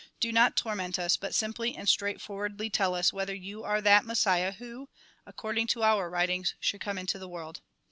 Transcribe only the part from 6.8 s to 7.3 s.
come into the